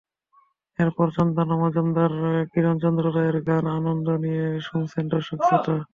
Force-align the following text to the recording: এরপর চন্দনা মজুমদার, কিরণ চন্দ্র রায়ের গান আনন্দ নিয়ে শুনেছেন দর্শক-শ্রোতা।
এরপর 0.79 1.07
চন্দনা 1.11 1.55
মজুমদার, 1.61 2.11
কিরণ 2.51 2.75
চন্দ্র 2.83 3.05
রায়ের 3.09 3.37
গান 3.41 3.65
আনন্দ 3.77 4.07
নিয়ে 4.23 4.45
শুনেছেন 4.67 5.05
দর্শক-শ্রোতা। 5.07 5.73